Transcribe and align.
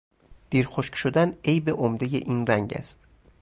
دیرخشک 0.49 0.95
شدن 0.95 1.37
عیب 1.45 1.69
عمدهی 1.69 2.17
این 2.17 2.47
رنگ 2.47 2.73
است. 2.73 3.07